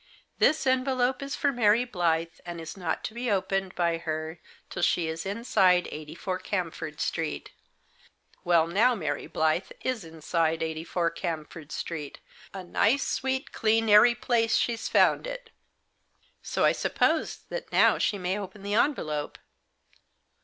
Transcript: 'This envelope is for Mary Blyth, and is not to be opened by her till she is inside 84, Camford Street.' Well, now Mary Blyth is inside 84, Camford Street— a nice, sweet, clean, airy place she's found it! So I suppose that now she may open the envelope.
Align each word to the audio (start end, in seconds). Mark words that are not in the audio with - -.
'This 0.39 0.65
envelope 0.65 1.21
is 1.21 1.35
for 1.35 1.51
Mary 1.51 1.85
Blyth, 1.85 2.41
and 2.43 2.59
is 2.59 2.75
not 2.75 3.03
to 3.03 3.13
be 3.13 3.29
opened 3.29 3.75
by 3.75 3.99
her 3.99 4.39
till 4.67 4.81
she 4.81 5.07
is 5.07 5.27
inside 5.27 5.87
84, 5.91 6.39
Camford 6.39 6.99
Street.' 6.99 7.51
Well, 8.43 8.65
now 8.65 8.95
Mary 8.95 9.27
Blyth 9.27 9.71
is 9.81 10.03
inside 10.03 10.63
84, 10.63 11.11
Camford 11.11 11.71
Street— 11.71 12.19
a 12.51 12.63
nice, 12.63 13.03
sweet, 13.05 13.51
clean, 13.51 13.87
airy 13.89 14.15
place 14.15 14.55
she's 14.57 14.89
found 14.89 15.27
it! 15.27 15.51
So 16.41 16.65
I 16.65 16.71
suppose 16.71 17.37
that 17.49 17.71
now 17.71 17.99
she 17.99 18.17
may 18.17 18.39
open 18.39 18.63
the 18.63 18.73
envelope. 18.73 19.37